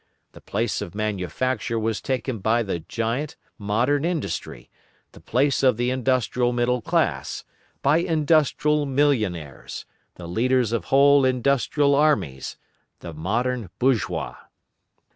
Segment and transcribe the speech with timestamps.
[0.31, 4.67] The place of manufacture was taken by the giant, Modern Industry,
[5.11, 7.43] the place of the industrial middle class,
[7.83, 9.85] by industrial millionaires,
[10.15, 12.57] the leaders of whole industrial armies,
[13.01, 14.37] the modern bourgeois.